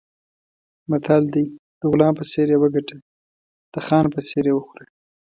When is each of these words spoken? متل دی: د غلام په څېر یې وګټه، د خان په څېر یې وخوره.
متل 0.89 1.23
دی: 1.33 1.45
د 1.79 1.81
غلام 1.91 2.13
په 2.19 2.23
څېر 2.31 2.47
یې 2.53 2.57
وګټه، 2.59 2.97
د 3.73 3.75
خان 3.85 4.05
په 4.13 4.19
څېر 4.27 4.43
یې 4.49 4.53
وخوره. 4.55 4.85